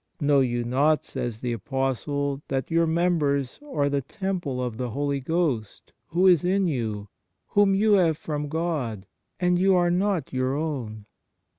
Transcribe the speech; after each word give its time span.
"Know 0.19 0.39
you 0.39 0.63
not," 0.63 1.05
says 1.05 1.41
the 1.41 1.53
Apostle," 1.53 2.41
that 2.47 2.71
your 2.71 2.87
members 2.87 3.59
are 3.71 3.87
the 3.87 4.01
temple 4.01 4.59
of 4.59 4.77
the 4.77 4.89
Holy 4.89 5.19
Ghost, 5.19 5.93
who 6.07 6.25
is 6.25 6.43
in 6.43 6.65
you, 6.65 7.07
whom 7.49 7.75
you 7.75 7.91
have 7.93 8.17
from 8.17 8.49
God, 8.49 9.05
and 9.39 9.59
you 9.59 9.75
are 9.75 9.91
not 9.91 10.33
your 10.33 10.55
own 10.55 11.05